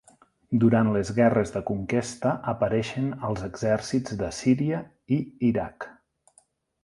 [0.61, 4.81] Durant les guerres de conquesta apareixen als exèrcits de Síria
[5.19, 5.89] i Iraq.